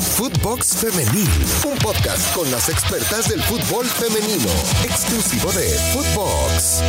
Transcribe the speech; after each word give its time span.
Footbox 0.00 0.76
Femenil, 0.76 1.28
un 1.66 1.76
podcast 1.78 2.32
con 2.34 2.48
las 2.52 2.68
expertas 2.68 3.28
del 3.28 3.40
fútbol 3.42 3.84
femenino, 3.84 4.48
exclusivo 4.84 5.50
de 5.50 5.68
Footbox. 5.92 6.82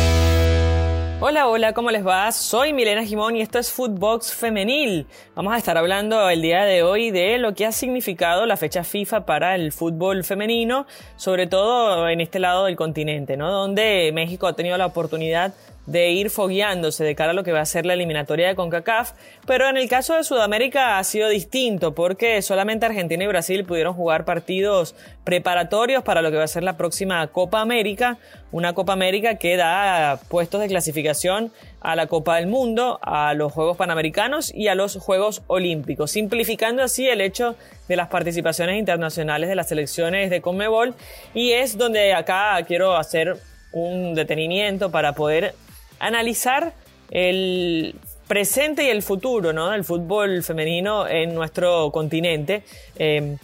Hola, 1.22 1.48
hola, 1.48 1.72
¿cómo 1.74 1.90
les 1.90 2.06
va? 2.06 2.30
Soy 2.30 2.72
Milena 2.72 3.04
Jimón 3.04 3.36
y 3.36 3.42
esto 3.42 3.58
es 3.58 3.70
Footbox 3.72 4.32
Femenil. 4.32 5.06
Vamos 5.34 5.52
a 5.52 5.58
estar 5.58 5.76
hablando 5.76 6.30
el 6.30 6.40
día 6.40 6.64
de 6.64 6.84
hoy 6.84 7.10
de 7.10 7.38
lo 7.38 7.52
que 7.52 7.66
ha 7.66 7.72
significado 7.72 8.46
la 8.46 8.56
fecha 8.56 8.84
FIFA 8.84 9.26
para 9.26 9.56
el 9.56 9.72
fútbol 9.72 10.22
femenino, 10.22 10.86
sobre 11.16 11.48
todo 11.48 12.08
en 12.08 12.20
este 12.20 12.38
lado 12.38 12.66
del 12.66 12.76
continente, 12.76 13.36
¿no? 13.36 13.50
Donde 13.50 14.12
México 14.14 14.46
ha 14.46 14.54
tenido 14.54 14.78
la 14.78 14.86
oportunidad 14.86 15.52
de 15.90 16.10
ir 16.10 16.30
fogueándose 16.30 17.02
de 17.02 17.16
cara 17.16 17.32
a 17.32 17.34
lo 17.34 17.42
que 17.42 17.50
va 17.50 17.60
a 17.60 17.66
ser 17.66 17.84
la 17.84 17.94
eliminatoria 17.94 18.46
de 18.46 18.54
CONCACAF, 18.54 19.12
pero 19.44 19.68
en 19.68 19.76
el 19.76 19.88
caso 19.88 20.14
de 20.14 20.22
Sudamérica 20.22 20.98
ha 20.98 21.04
sido 21.04 21.28
distinto 21.28 21.96
porque 21.96 22.40
solamente 22.42 22.86
Argentina 22.86 23.24
y 23.24 23.26
Brasil 23.26 23.64
pudieron 23.64 23.94
jugar 23.94 24.24
partidos 24.24 24.94
preparatorios 25.24 26.04
para 26.04 26.22
lo 26.22 26.30
que 26.30 26.36
va 26.36 26.44
a 26.44 26.48
ser 26.48 26.62
la 26.62 26.76
próxima 26.76 27.26
Copa 27.26 27.60
América, 27.60 28.18
una 28.52 28.72
Copa 28.72 28.92
América 28.92 29.34
que 29.34 29.56
da 29.56 30.20
puestos 30.28 30.60
de 30.60 30.68
clasificación 30.68 31.50
a 31.80 31.96
la 31.96 32.06
Copa 32.06 32.36
del 32.36 32.46
Mundo, 32.46 33.00
a 33.02 33.34
los 33.34 33.52
Juegos 33.52 33.76
Panamericanos 33.76 34.54
y 34.54 34.68
a 34.68 34.76
los 34.76 34.96
Juegos 34.96 35.42
Olímpicos, 35.48 36.12
simplificando 36.12 36.84
así 36.84 37.08
el 37.08 37.20
hecho 37.20 37.56
de 37.88 37.96
las 37.96 38.06
participaciones 38.06 38.78
internacionales 38.78 39.48
de 39.48 39.56
las 39.56 39.68
selecciones 39.68 40.30
de 40.30 40.40
Conmebol 40.40 40.94
y 41.34 41.50
es 41.50 41.76
donde 41.76 42.12
acá 42.12 42.56
quiero 42.64 42.96
hacer 42.96 43.38
un 43.72 44.14
detenimiento 44.14 44.92
para 44.92 45.14
poder 45.14 45.54
analizar 46.00 46.74
el 47.10 47.94
presente 48.26 48.84
y 48.84 48.88
el 48.88 49.02
futuro 49.02 49.52
¿no? 49.52 49.70
del 49.70 49.84
fútbol 49.84 50.42
femenino 50.42 51.06
en 51.06 51.34
nuestro 51.34 51.90
continente. 51.92 52.62
Eh, 52.96 53.36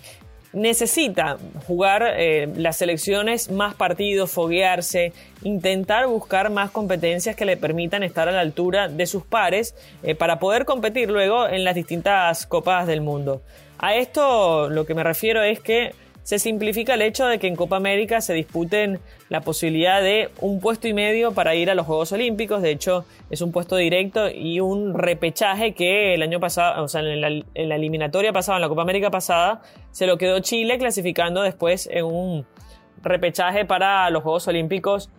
necesita 0.53 1.37
jugar 1.67 2.03
eh, 2.17 2.49
las 2.57 2.79
selecciones 2.79 3.51
más 3.51 3.75
partidos, 3.75 4.31
foguearse, 4.31 5.13
intentar 5.43 6.07
buscar 6.07 6.51
más 6.51 6.71
competencias 6.71 7.37
que 7.37 7.45
le 7.45 7.57
permitan 7.57 8.03
estar 8.03 8.29
a 8.29 8.33
la 8.33 8.41
altura 8.41 8.89
de 8.89 9.07
sus 9.07 9.25
pares 9.25 9.75
eh, 10.03 10.15
para 10.15 10.39
poder 10.39 10.65
competir 10.65 11.11
luego 11.11 11.47
en 11.47 11.63
las 11.63 11.75
distintas 11.75 12.47
copas 12.47 12.87
del 12.87 13.03
mundo. 13.03 13.43
A 13.79 13.97
esto 13.97 14.71
lo 14.71 14.87
que 14.87 14.95
me 14.95 15.05
refiero 15.05 15.43
es 15.43 15.61
que 15.61 15.95
se 16.27 16.41
simplifica 16.41 16.95
el 16.95 17.03
hecho 17.03 17.25
de 17.27 17.39
que 17.39 17.47
en 17.47 17.55
Copa 17.55 17.77
América 17.77 18.21
se 18.21 18.35
disputen 18.35 18.99
la 19.29 19.43
posibilidad 19.43 20.03
de 20.03 20.29
un 20.41 20.59
puesto 20.59 20.89
y 20.89 20.93
medio 20.93 21.31
para 21.31 21.55
ir 21.55 21.71
a 21.71 21.77
los 21.77 21.87
Juegos 21.87 22.11
Olímpicos. 22.11 22.63
De 22.63 22.73
hecho, 22.73 23.05
es 23.31 23.43
un 23.43 23.53
puesto 23.53 23.77
directo 23.77 24.29
y 24.29 24.59
un 24.59 24.95
repechaje 24.95 25.73
que 25.73 26.15
el 26.15 26.23
año 26.23 26.41
pasado, 26.41 26.83
o 26.83 26.89
sea, 26.89 27.03
en 27.03 27.21
la, 27.21 27.29
eliminatoria 27.55 28.33
pasada, 28.33 28.59
en 28.59 28.63
la 28.63 28.69
Copa 28.69 28.83
América 28.83 29.09
pasada, 29.09 29.63
se 29.93 30.09
lo 30.09 30.19
quedó 30.19 30.41
Chile 30.41 30.79
clasificando 30.79 31.43
después 31.43 31.89
en 31.93 32.05
un 32.05 32.45
repechaje 33.05 33.65
para 33.65 34.11
los 34.11 34.25
Juegos 34.25 34.49
Olímpicos 34.49 35.11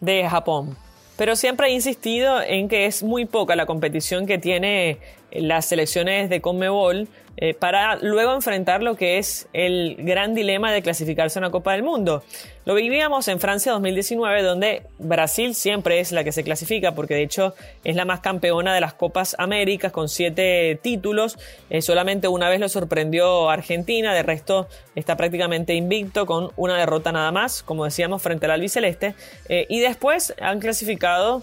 de 0.00 0.28
Japón. 0.28 0.76
Pero 1.16 1.36
siempre 1.36 1.68
he 1.68 1.74
insistido 1.74 2.42
en 2.42 2.68
que 2.68 2.86
es 2.86 3.04
muy 3.04 3.24
poca 3.24 3.54
la 3.54 3.66
competición 3.66 4.26
que 4.26 4.38
tiene 4.38 4.98
las 5.40 5.66
selecciones 5.66 6.30
de 6.30 6.40
Conmebol 6.40 7.08
eh, 7.38 7.52
para 7.52 7.96
luego 7.96 8.32
enfrentar 8.32 8.82
lo 8.82 8.96
que 8.96 9.18
es 9.18 9.46
el 9.52 9.96
gran 9.98 10.34
dilema 10.34 10.72
de 10.72 10.80
clasificarse 10.80 11.38
a 11.38 11.40
una 11.40 11.50
Copa 11.50 11.72
del 11.72 11.82
Mundo. 11.82 12.22
Lo 12.64 12.74
vivíamos 12.74 13.28
en 13.28 13.40
Francia 13.40 13.72
2019, 13.72 14.42
donde 14.42 14.82
Brasil 14.98 15.54
siempre 15.54 16.00
es 16.00 16.12
la 16.12 16.24
que 16.24 16.32
se 16.32 16.42
clasifica, 16.42 16.92
porque 16.94 17.14
de 17.14 17.22
hecho 17.22 17.54
es 17.84 17.94
la 17.94 18.06
más 18.06 18.20
campeona 18.20 18.74
de 18.74 18.80
las 18.80 18.94
Copas 18.94 19.36
Américas 19.38 19.92
con 19.92 20.08
siete 20.08 20.80
títulos. 20.82 21.38
Eh, 21.68 21.82
solamente 21.82 22.26
una 22.26 22.48
vez 22.48 22.58
lo 22.58 22.70
sorprendió 22.70 23.50
Argentina, 23.50 24.14
de 24.14 24.22
resto 24.22 24.66
está 24.94 25.16
prácticamente 25.16 25.74
invicto 25.74 26.24
con 26.24 26.50
una 26.56 26.78
derrota 26.78 27.12
nada 27.12 27.32
más, 27.32 27.62
como 27.62 27.84
decíamos, 27.84 28.22
frente 28.22 28.46
al 28.46 28.52
albiceleste. 28.52 29.14
Eh, 29.50 29.66
y 29.68 29.80
después 29.80 30.34
han 30.40 30.58
clasificado 30.58 31.42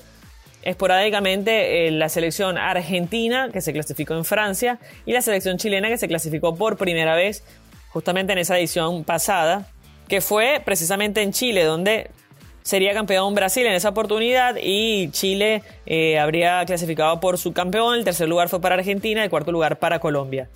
esporádicamente 0.63 1.88
eh, 1.88 1.91
la 1.91 2.09
selección 2.09 2.57
argentina 2.57 3.50
que 3.51 3.62
se 3.62 3.74
clasificó 3.74 4.13
en 4.16 4.25
Francia 4.25 4.79
y 5.06 5.13
la 5.13 5.22
selección 5.22 5.57
chilena 5.57 5.90
que 5.90 5.97
se 5.97 6.07
clasificó 6.07 6.56
por 6.56 6.78
primera 6.78 7.16
vez 7.16 7.44
justamente 7.90 8.34
en 8.34 8.40
esa 8.40 8.57
edición 8.57 9.03
pasada, 9.03 9.68
que 10.07 10.19
fue 10.19 10.62
precisamente 10.66 11.22
en 11.22 11.31
Chile, 11.31 11.63
donde 11.63 12.09
sería 12.63 12.94
campeón 12.94 13.35
Brasil 13.35 13.66
en 13.68 13.73
esa 13.73 13.90
oportunidad 13.90 14.56
y 14.62 15.09
Chile 15.12 15.62
eh, 15.85 16.18
habría 16.18 16.66
clasificado 16.66 17.19
por 17.19 17.38
su 17.38 17.53
campeón, 17.53 17.96
el 17.96 18.03
tercer 18.03 18.28
lugar 18.28 18.50
fue 18.50 18.62
para 18.62 18.75
Argentina, 18.75 19.23
el 19.23 19.29
cuarto 19.29 19.52
lugar 19.52 19.78
para 19.78 20.00
Colombia. 20.00 20.50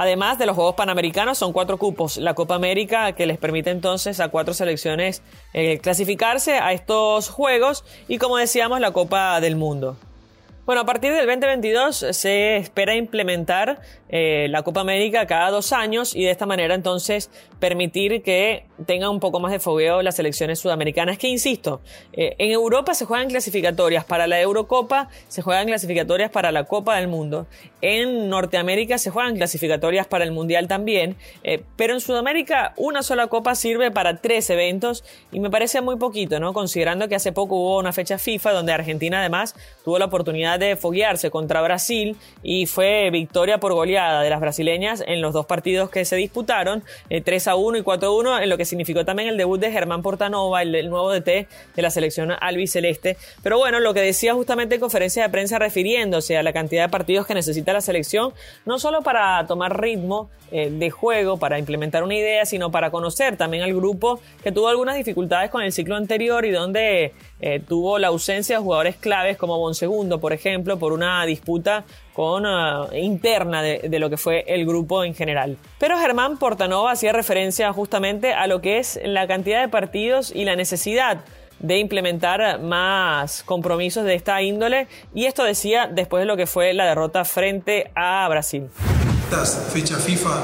Además 0.00 0.38
de 0.38 0.46
los 0.46 0.54
Juegos 0.54 0.76
Panamericanos, 0.76 1.38
son 1.38 1.52
cuatro 1.52 1.76
cupos. 1.76 2.18
La 2.18 2.34
Copa 2.34 2.54
América 2.54 3.10
que 3.16 3.26
les 3.26 3.36
permite 3.36 3.70
entonces 3.70 4.20
a 4.20 4.28
cuatro 4.28 4.54
selecciones 4.54 5.24
eh, 5.52 5.80
clasificarse 5.80 6.52
a 6.52 6.72
estos 6.72 7.28
Juegos 7.28 7.84
y 8.06 8.18
como 8.18 8.36
decíamos 8.36 8.78
la 8.78 8.92
Copa 8.92 9.40
del 9.40 9.56
Mundo. 9.56 9.96
Bueno, 10.68 10.82
a 10.82 10.84
partir 10.84 11.14
del 11.14 11.26
2022 11.26 12.08
se 12.10 12.58
espera 12.58 12.94
implementar 12.94 13.80
eh, 14.10 14.48
la 14.50 14.62
Copa 14.62 14.82
América 14.82 15.26
cada 15.26 15.50
dos 15.50 15.72
años 15.72 16.14
y 16.14 16.24
de 16.24 16.30
esta 16.30 16.44
manera 16.44 16.74
entonces 16.74 17.30
permitir 17.58 18.22
que 18.22 18.66
tengan 18.84 19.08
un 19.08 19.18
poco 19.18 19.40
más 19.40 19.50
de 19.50 19.60
fogueo 19.60 20.02
las 20.02 20.16
selecciones 20.16 20.58
sudamericanas. 20.58 21.16
Que 21.16 21.28
insisto, 21.28 21.80
eh, 22.12 22.36
en 22.36 22.50
Europa 22.50 22.92
se 22.92 23.06
juegan 23.06 23.28
clasificatorias 23.28 24.04
para 24.04 24.26
la 24.26 24.42
Eurocopa, 24.42 25.08
se 25.28 25.40
juegan 25.40 25.68
clasificatorias 25.68 26.30
para 26.30 26.52
la 26.52 26.64
Copa 26.64 26.96
del 26.96 27.08
Mundo. 27.08 27.46
En 27.80 28.28
Norteamérica 28.28 28.98
se 28.98 29.08
juegan 29.08 29.36
clasificatorias 29.36 30.06
para 30.06 30.24
el 30.24 30.32
Mundial 30.32 30.68
también, 30.68 31.16
eh, 31.44 31.62
pero 31.76 31.94
en 31.94 32.00
Sudamérica 32.00 32.74
una 32.76 33.02
sola 33.02 33.28
copa 33.28 33.54
sirve 33.54 33.90
para 33.90 34.18
tres 34.18 34.50
eventos 34.50 35.02
y 35.32 35.40
me 35.40 35.48
parece 35.48 35.80
muy 35.80 35.96
poquito, 35.96 36.40
¿no? 36.40 36.52
Considerando 36.52 37.08
que 37.08 37.14
hace 37.14 37.32
poco 37.32 37.56
hubo 37.56 37.78
una 37.78 37.94
fecha 37.94 38.18
FIFA 38.18 38.52
donde 38.52 38.72
Argentina 38.72 39.20
además 39.20 39.54
tuvo 39.82 39.98
la 39.98 40.04
oportunidad 40.04 40.57
de 40.58 40.76
foguearse 40.76 41.30
contra 41.30 41.62
Brasil 41.62 42.16
y 42.42 42.66
fue 42.66 43.10
victoria 43.10 43.58
por 43.58 43.72
goleada 43.72 44.22
de 44.22 44.30
las 44.30 44.40
brasileñas 44.40 45.02
en 45.06 45.20
los 45.20 45.32
dos 45.32 45.46
partidos 45.46 45.90
que 45.90 46.04
se 46.04 46.16
disputaron, 46.16 46.82
3 47.08 47.46
eh, 47.46 47.50
a 47.50 47.56
1 47.56 47.78
y 47.78 47.82
4 47.82 48.08
a 48.08 48.16
1, 48.16 48.40
en 48.40 48.48
lo 48.48 48.56
que 48.56 48.64
significó 48.64 49.04
también 49.04 49.28
el 49.28 49.36
debut 49.36 49.60
de 49.60 49.72
Germán 49.72 50.02
Portanova, 50.02 50.62
el, 50.62 50.88
nuevo 50.88 51.12
DT 51.12 51.26
de 51.76 51.82
la 51.82 51.90
selección 51.90 52.32
albiceleste. 52.40 53.16
Pero 53.42 53.58
bueno, 53.58 53.80
lo 53.80 53.94
que 53.94 54.00
decía 54.00 54.34
justamente 54.34 54.76
en 54.76 54.80
conferencia 54.80 55.22
de 55.22 55.28
prensa 55.28 55.58
refiriéndose 55.58 56.36
a 56.36 56.42
la 56.42 56.52
cantidad 56.52 56.84
de 56.84 56.88
partidos 56.88 57.26
que 57.26 57.34
necesita 57.34 57.72
la 57.72 57.80
selección, 57.80 58.32
no 58.64 58.78
solo 58.78 59.02
para 59.02 59.46
tomar 59.46 59.80
ritmo 59.80 60.30
eh, 60.50 60.70
de 60.70 60.90
juego, 60.90 61.36
para 61.36 61.58
implementar 61.58 62.02
una 62.02 62.14
idea, 62.14 62.46
sino 62.46 62.70
para 62.70 62.90
conocer 62.90 63.36
también 63.36 63.62
al 63.62 63.74
grupo 63.74 64.20
que 64.42 64.50
tuvo 64.50 64.68
algunas 64.68 64.96
dificultades 64.96 65.50
con 65.50 65.62
el 65.62 65.72
ciclo 65.72 65.96
anterior 65.96 66.44
y 66.46 66.50
donde 66.50 67.12
eh, 67.40 67.60
tuvo 67.60 67.98
la 67.98 68.08
ausencia 68.08 68.56
de 68.56 68.62
jugadores 68.62 68.96
claves 68.96 69.36
como 69.36 69.58
Bonsegundo, 69.58 70.18
por 70.20 70.32
ejemplo, 70.32 70.78
por 70.78 70.92
una 70.92 71.24
disputa 71.24 71.84
con, 72.12 72.46
uh, 72.46 72.92
interna 72.94 73.62
de, 73.62 73.88
de, 73.88 73.98
lo 73.98 74.10
que 74.10 74.16
fue 74.16 74.44
el 74.48 74.66
grupo 74.66 75.04
en 75.04 75.14
general. 75.14 75.56
Pero 75.78 75.98
Germán 75.98 76.38
Portanova 76.38 76.92
hacía 76.92 77.12
referencia 77.12 77.72
justamente 77.72 78.32
a 78.32 78.46
lo 78.46 78.60
que 78.60 78.78
es 78.78 78.98
la 79.04 79.26
cantidad 79.26 79.60
de 79.60 79.68
partidos 79.68 80.32
y 80.34 80.44
la 80.44 80.56
necesidad 80.56 81.24
de 81.60 81.78
implementar 81.78 82.60
más 82.60 83.42
compromisos 83.42 84.04
de 84.04 84.14
esta 84.14 84.40
índole 84.42 84.86
y 85.14 85.26
esto 85.26 85.44
decía 85.44 85.88
después 85.92 86.22
de 86.22 86.26
lo 86.26 86.36
que 86.36 86.46
fue 86.46 86.72
la 86.72 86.86
derrota 86.86 87.24
frente 87.24 87.90
a 87.94 88.26
Brasil. 88.28 88.68
Esta 89.24 89.44
fecha 89.44 89.96
FIFA, 89.96 90.42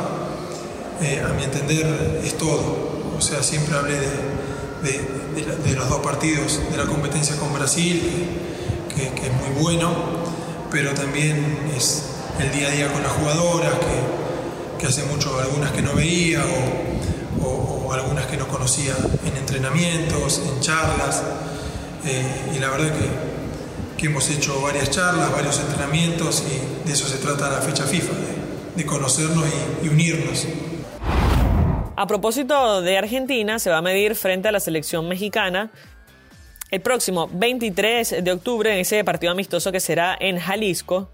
eh, 1.03 1.23
a 1.25 1.33
mi 1.33 1.45
entender, 1.45 1.87
es 2.23 2.37
todo. 2.37 3.15
O 3.17 3.21
sea, 3.21 3.43
siempre 3.43 3.77
hablé 3.77 3.99
de, 3.99 4.09
de, 4.85 5.75
los 5.75 5.89
dos 5.89 6.01
partidos, 6.01 6.61
de 6.71 6.77
la 6.77 6.85
competencia 6.85 7.37
con 7.37 7.53
Brasil, 7.53 8.03
que, 8.95 9.07
es 9.07 9.33
muy 9.33 9.61
bueno, 9.61 9.93
pero 10.71 10.93
también 10.93 11.71
es 11.77 12.05
el 12.39 12.53
día 12.53 12.69
a 12.69 12.71
día 12.71 12.93
con 12.93 13.03
las 13.03 13.13
jugadoras, 13.13 13.73
que, 14.79 14.87
hace 14.87 15.03
mucho 15.05 15.41
algunas 15.41 15.73
que 15.73 15.81
no 15.81 15.95
veía 15.95 16.45
o, 17.43 17.91
algunas 17.91 18.27
que 18.27 18.37
no 18.37 18.47
conocía 18.47 18.95
en 19.25 19.35
entrenamientos, 19.35 20.43
en 20.47 20.61
charlas, 20.61 21.23
eh, 22.05 22.53
y 22.55 22.59
la 22.59 22.69
verdad 22.69 22.93
que, 22.93 23.97
que, 23.97 24.07
hemos 24.09 24.29
hecho 24.29 24.61
varias 24.61 24.91
charlas, 24.91 25.33
varios 25.33 25.59
entrenamientos, 25.61 26.43
y 26.43 26.87
de 26.87 26.93
eso 26.93 27.09
se 27.09 27.17
trata 27.17 27.49
la 27.49 27.63
fecha 27.63 27.85
FIFA, 27.85 28.13
de, 28.77 28.85
conocernos 28.85 29.47
y 29.83 29.89
unirnos. 29.89 30.47
A 31.97 32.09
propósito 32.09 32.83
de 32.83 32.99
Argentina, 32.99 33.61
se 33.61 33.71
va 33.71 33.79
a 33.79 33.83
medir 33.83 34.17
frente 34.17 34.49
a 34.49 34.53
la 34.53 34.59
selección 34.59 35.07
mexicana 35.07 35.71
el 36.73 36.81
próximo 36.81 37.31
23 37.33 38.25
de 38.25 38.33
octubre 38.33 38.73
en 38.73 38.81
ese 38.81 39.05
partido 39.05 39.31
amistoso 39.31 39.71
que 39.71 39.79
será 39.79 40.17
en 40.19 40.41
Jalisco. 40.41 41.09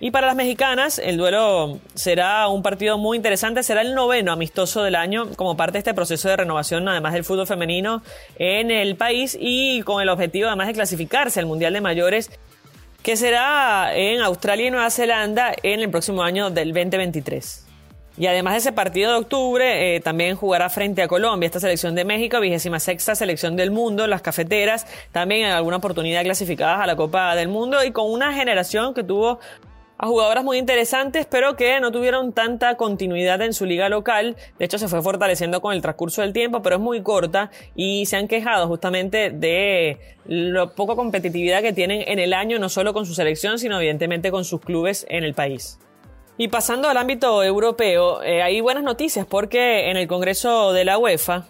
Y 0.00 0.10
para 0.10 0.26
las 0.26 0.34
mexicanas, 0.34 0.98
el 0.98 1.16
duelo 1.16 1.78
será 1.94 2.48
un 2.48 2.64
partido 2.64 2.98
muy 2.98 3.18
interesante, 3.18 3.62
será 3.62 3.82
el 3.82 3.94
noveno 3.94 4.32
amistoso 4.32 4.82
del 4.82 4.96
año 4.96 5.30
como 5.36 5.56
parte 5.56 5.74
de 5.74 5.78
este 5.80 5.94
proceso 5.94 6.28
de 6.28 6.38
renovación, 6.38 6.88
además 6.88 7.12
del 7.12 7.22
fútbol 7.22 7.46
femenino 7.46 8.02
en 8.36 8.72
el 8.72 8.96
país 8.96 9.38
y 9.40 9.82
con 9.82 10.02
el 10.02 10.08
objetivo 10.08 10.48
además 10.48 10.66
de 10.66 10.72
clasificarse 10.72 11.38
al 11.38 11.46
Mundial 11.46 11.72
de 11.72 11.82
Mayores 11.82 12.30
que 13.04 13.16
será 13.16 13.94
en 13.94 14.20
Australia 14.22 14.66
y 14.66 14.70
Nueva 14.72 14.90
Zelanda 14.90 15.52
en 15.62 15.80
el 15.80 15.90
próximo 15.90 16.24
año 16.24 16.50
del 16.50 16.72
2023. 16.72 17.69
Y 18.20 18.26
además 18.26 18.52
de 18.52 18.58
ese 18.58 18.72
partido 18.72 19.12
de 19.12 19.16
octubre, 19.16 19.96
eh, 19.96 20.00
también 20.00 20.36
jugará 20.36 20.68
frente 20.68 21.00
a 21.00 21.08
Colombia, 21.08 21.46
esta 21.46 21.58
selección 21.58 21.94
de 21.94 22.04
México, 22.04 22.38
vigésima 22.38 22.78
sexta 22.78 23.14
selección 23.14 23.56
del 23.56 23.70
mundo, 23.70 24.06
las 24.06 24.20
cafeteras, 24.20 24.86
también 25.10 25.46
en 25.46 25.52
alguna 25.52 25.78
oportunidad 25.78 26.22
clasificadas 26.22 26.80
a 26.80 26.86
la 26.86 26.96
Copa 26.96 27.34
del 27.34 27.48
Mundo 27.48 27.82
y 27.82 27.92
con 27.92 28.10
una 28.10 28.34
generación 28.34 28.92
que 28.92 29.04
tuvo 29.04 29.40
a 29.96 30.06
jugadoras 30.06 30.44
muy 30.44 30.58
interesantes, 30.58 31.26
pero 31.30 31.56
que 31.56 31.80
no 31.80 31.92
tuvieron 31.92 32.34
tanta 32.34 32.76
continuidad 32.76 33.40
en 33.40 33.54
su 33.54 33.64
liga 33.64 33.88
local. 33.88 34.36
De 34.58 34.66
hecho, 34.66 34.76
se 34.76 34.88
fue 34.88 35.00
fortaleciendo 35.00 35.62
con 35.62 35.72
el 35.72 35.80
transcurso 35.80 36.20
del 36.20 36.34
tiempo, 36.34 36.60
pero 36.60 36.76
es 36.76 36.82
muy 36.82 37.02
corta 37.02 37.50
y 37.74 38.04
se 38.04 38.18
han 38.18 38.28
quejado 38.28 38.68
justamente 38.68 39.30
de 39.30 39.98
la 40.26 40.66
poca 40.66 40.94
competitividad 40.94 41.62
que 41.62 41.72
tienen 41.72 42.04
en 42.06 42.18
el 42.18 42.34
año, 42.34 42.58
no 42.58 42.68
solo 42.68 42.92
con 42.92 43.06
su 43.06 43.14
selección, 43.14 43.58
sino 43.58 43.78
evidentemente 43.78 44.30
con 44.30 44.44
sus 44.44 44.60
clubes 44.60 45.06
en 45.08 45.24
el 45.24 45.32
país. 45.32 45.78
Y 46.40 46.48
pasando 46.48 46.88
al 46.88 46.96
ámbito 46.96 47.44
europeo, 47.44 48.22
eh, 48.22 48.42
hay 48.42 48.62
buenas 48.62 48.82
noticias 48.82 49.26
porque 49.26 49.90
en 49.90 49.98
el 49.98 50.08
Congreso 50.08 50.72
de 50.72 50.86
la 50.86 50.96
UEFA, 50.96 51.44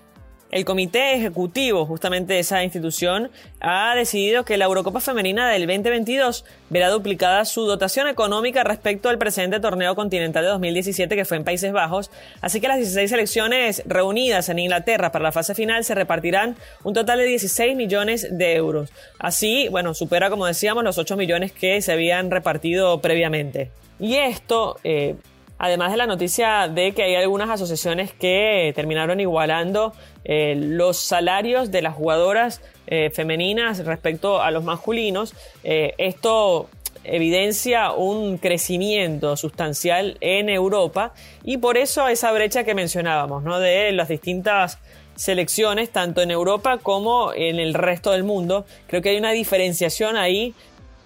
el 0.50 0.64
comité 0.64 1.14
ejecutivo 1.14 1.87
justamente 1.87 2.35
de 2.35 2.41
esa 2.41 2.64
institución 2.64 3.31
ha 3.61 3.94
decidido 3.94 4.44
que 4.44 4.56
la 4.56 4.64
Eurocopa 4.64 5.00
Femenina 5.00 5.49
del 5.49 5.67
2022 5.67 6.44
verá 6.70 6.88
duplicada 6.88 7.44
su 7.44 7.67
dotación 7.67 8.08
económica 8.08 8.64
respecto 8.64 9.08
al 9.08 9.19
presente 9.19 9.61
torneo 9.61 9.94
continental 9.94 10.44
de 10.44 10.50
2017 10.50 11.14
que 11.14 11.25
fue 11.25 11.37
en 11.37 11.44
Países 11.44 11.73
Bajos, 11.73 12.11
así 12.41 12.61
que 12.61 12.69
las 12.69 12.79
16 12.79 13.11
selecciones 13.11 13.82
reunidas 13.87 14.49
en 14.49 14.58
Inglaterra 14.58 15.12
para 15.12 15.25
la 15.25 15.32
fase 15.32 15.55
final 15.55 15.85
se 15.85 15.94
repartirán 15.94 16.56
un 16.82 16.94
total 16.94 17.19
de 17.19 17.25
16 17.25 17.76
millones 17.76 18.29
de 18.31 18.55
euros. 18.55 18.91
Así, 19.19 19.69
bueno, 19.70 19.94
supera 19.94 20.31
como 20.31 20.46
decíamos 20.46 20.85
los 20.85 20.99
8 20.99 21.17
millones 21.17 21.53
que 21.53 21.81
se 21.82 21.93
habían 21.93 22.31
repartido 22.31 23.00
previamente. 23.00 23.70
Y 23.99 24.17
esto 24.17 24.79
eh, 24.82 25.17
Además 25.62 25.91
de 25.91 25.99
la 25.99 26.07
noticia 26.07 26.69
de 26.69 26.93
que 26.93 27.03
hay 27.03 27.17
algunas 27.17 27.51
asociaciones 27.51 28.15
que 28.15 28.73
terminaron 28.75 29.21
igualando 29.21 29.93
eh, 30.25 30.55
los 30.57 30.97
salarios 30.97 31.71
de 31.71 31.83
las 31.83 31.95
jugadoras 31.95 32.62
eh, 32.87 33.11
femeninas 33.11 33.85
respecto 33.85 34.41
a 34.41 34.51
los 34.53 34.65
masculinos, 34.65 35.35
eh, 35.62 35.93
esto 35.99 36.71
evidencia 37.05 37.93
un 37.93 38.39
crecimiento 38.39 39.37
sustancial 39.37 40.17
en 40.23 40.49
Europa 40.49 41.12
y 41.45 41.59
por 41.59 41.77
eso 41.77 42.09
esa 42.09 42.33
brecha 42.33 42.65
que 42.65 42.75
mencionábamos, 42.75 43.43
¿no? 43.43 43.61
De 43.61 43.93
las 43.93 44.09
distintas 44.09 44.79
selecciones, 45.15 45.91
tanto 45.91 46.23
en 46.23 46.31
Europa 46.31 46.79
como 46.79 47.35
en 47.35 47.59
el 47.59 47.75
resto 47.75 48.13
del 48.13 48.25
mundo. 48.25 48.65
Creo 48.87 49.03
que 49.03 49.11
hay 49.11 49.19
una 49.19 49.33
diferenciación 49.33 50.17
ahí 50.17 50.55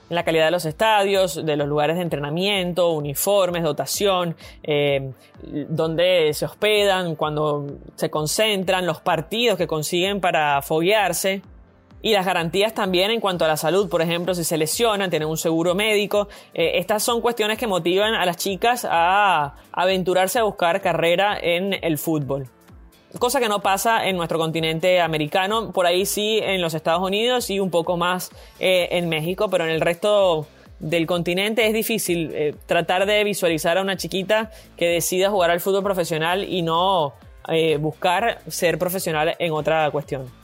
la 0.09 0.25
calidad 0.25 0.47
de 0.47 0.51
los 0.51 0.65
estadios, 0.65 1.45
de 1.45 1.57
los 1.57 1.67
lugares 1.67 1.97
de 1.97 2.03
entrenamiento, 2.03 2.91
uniformes, 2.91 3.63
dotación, 3.63 4.37
eh, 4.63 5.13
donde 5.43 6.33
se 6.35 6.45
hospedan, 6.45 7.17
cuando 7.17 7.67
se 7.97 8.11
concentran, 8.11 8.87
los 8.87 9.01
partidos 9.01 9.59
que 9.59 9.67
consiguen 9.67 10.21
para 10.21 10.61
foguearse. 10.63 11.43
Y 12.03 12.13
las 12.13 12.27
garantías 12.27 12.75
también 12.75 13.11
en 13.11 13.19
cuanto 13.19 13.47
a 13.47 13.49
la 13.49 13.57
salud, 13.57 13.89
por 13.89 14.03
ejemplo, 14.03 14.35
si 14.35 14.45
se 14.45 14.59
lesionan, 14.59 15.09
tienen 15.09 15.27
un 15.27 15.39
seguro 15.39 15.75
médico. 15.75 16.29
Eh, 16.53 16.73
estas 16.75 17.03
son 17.03 17.23
cuestiones 17.23 17.57
que 17.57 17.67
motivan 17.67 18.13
a 18.13 18.27
las 18.27 18.37
chicas 18.37 18.87
a 18.89 19.55
aventurarse 19.73 20.39
a 20.39 20.43
buscar 20.43 20.83
carrera 20.83 21.39
en 21.41 21.73
el 21.83 21.97
fútbol 21.97 22.47
cosa 23.19 23.41
que 23.41 23.49
no 23.49 23.61
pasa 23.61 24.07
en 24.07 24.17
nuestro 24.17 24.39
continente 24.39 25.01
americano, 25.01 25.73
por 25.73 25.87
ahí 25.87 26.07
sí 26.07 26.41
en 26.43 26.61
los 26.61 26.75
Estados 26.75 27.03
Unidos 27.03 27.51
y 27.51 27.61
un 27.61 27.71
poco 27.71 27.97
más 27.97 28.31
eh, 28.59 28.89
en 28.93 29.09
México, 29.09 29.49
pero 29.51 29.65
en 29.65 29.71
el 29.71 29.81
resto 29.81 30.47
del 30.81 31.07
continente 31.07 31.67
es 31.67 31.73
difícil 31.73 32.31
eh, 32.35 32.55
tratar 32.67 33.07
de 33.07 33.25
visualizar 33.25 33.79
a 33.79 33.83
una 33.83 33.97
chiquita 33.97 34.51
que 34.77 34.87
decida 34.87 35.31
jugar 35.31 35.51
al 35.51 35.61
fútbol 35.61 35.83
profesional 35.83 36.45
y 36.45 36.63
no 36.63 37.15
eh, 37.49 37.77
buscar 37.77 38.41
ser 38.49 38.79
profesional 38.79 39.35
en 39.39 39.53
otra 39.53 39.91
cuestión. 39.91 40.44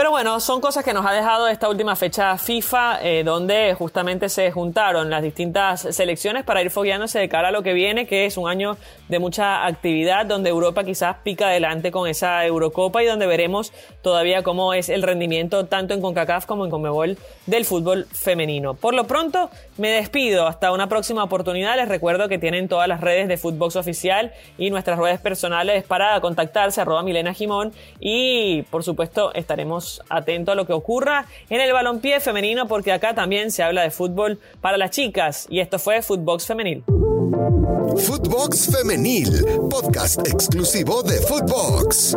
Pero 0.00 0.12
bueno, 0.12 0.40
son 0.40 0.62
cosas 0.62 0.82
que 0.82 0.94
nos 0.94 1.04
ha 1.04 1.12
dejado 1.12 1.46
esta 1.46 1.68
última 1.68 1.94
fecha 1.94 2.38
FIFA, 2.38 3.00
eh, 3.02 3.22
donde 3.22 3.74
justamente 3.74 4.30
se 4.30 4.50
juntaron 4.50 5.10
las 5.10 5.22
distintas 5.22 5.82
selecciones 5.90 6.42
para 6.42 6.62
ir 6.62 6.70
fogueándose 6.70 7.18
de 7.18 7.28
cara 7.28 7.48
a 7.48 7.50
lo 7.50 7.62
que 7.62 7.74
viene, 7.74 8.06
que 8.06 8.24
es 8.24 8.38
un 8.38 8.48
año 8.48 8.78
de 9.10 9.18
mucha 9.18 9.66
actividad, 9.66 10.24
donde 10.24 10.48
Europa 10.48 10.84
quizás 10.84 11.16
pica 11.22 11.48
adelante 11.48 11.90
con 11.90 12.08
esa 12.08 12.46
Eurocopa 12.46 13.02
y 13.02 13.06
donde 13.08 13.26
veremos 13.26 13.74
todavía 14.00 14.42
cómo 14.42 14.72
es 14.72 14.88
el 14.88 15.02
rendimiento 15.02 15.66
tanto 15.66 15.92
en 15.92 16.00
CONCACAF 16.00 16.46
como 16.46 16.64
en 16.64 16.70
CONMEBOL 16.70 17.18
del 17.44 17.66
fútbol 17.66 18.06
femenino. 18.10 18.72
Por 18.72 18.94
lo 18.94 19.04
pronto, 19.06 19.50
me 19.76 19.90
despido. 19.90 20.46
Hasta 20.46 20.72
una 20.72 20.88
próxima 20.88 21.24
oportunidad. 21.24 21.76
Les 21.76 21.88
recuerdo 21.88 22.26
que 22.26 22.38
tienen 22.38 22.68
todas 22.68 22.88
las 22.88 23.02
redes 23.02 23.28
de 23.28 23.36
Footbox 23.36 23.76
Oficial 23.76 24.32
y 24.56 24.70
nuestras 24.70 24.98
redes 24.98 25.20
personales 25.20 25.84
para 25.84 26.18
contactarse, 26.22 26.80
arroba 26.80 27.02
Milena 27.02 27.34
Jimón. 27.34 27.74
Y 27.98 28.62
por 28.70 28.82
supuesto, 28.82 29.34
estaremos 29.34 29.89
atento 30.08 30.52
a 30.52 30.54
lo 30.54 30.66
que 30.66 30.72
ocurra 30.72 31.26
en 31.48 31.60
el 31.60 31.72
balompié 31.72 32.20
femenino 32.20 32.68
porque 32.68 32.92
acá 32.92 33.14
también 33.14 33.50
se 33.50 33.62
habla 33.62 33.82
de 33.82 33.90
fútbol 33.90 34.38
para 34.60 34.76
las 34.76 34.90
chicas 34.90 35.46
y 35.50 35.60
esto 35.60 35.78
fue 35.78 36.02
Footbox 36.02 36.46
Femenil. 36.46 36.84
Footbox 37.96 38.70
Femenil, 38.76 39.44
podcast 39.68 40.26
exclusivo 40.26 41.02
de 41.02 41.18
Footbox. 41.20 42.16